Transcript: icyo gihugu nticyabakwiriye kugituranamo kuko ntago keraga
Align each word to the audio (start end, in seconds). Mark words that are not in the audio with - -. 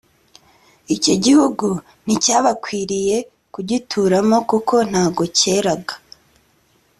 icyo 0.95 1.13
gihugu 1.25 1.67
nticyabakwiriye 2.05 3.17
kugituranamo 3.53 4.37
kuko 4.49 4.75
ntago 4.89 5.23
keraga 5.37 5.95